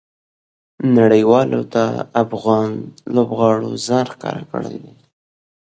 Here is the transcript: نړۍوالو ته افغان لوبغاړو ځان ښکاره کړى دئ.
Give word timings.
نړۍوالو 0.97 1.61
ته 1.73 1.83
افغان 2.23 2.69
لوبغاړو 3.15 3.69
ځان 3.87 4.05
ښکاره 4.13 4.43
کړى 4.51 4.75
دئ. 4.83 4.95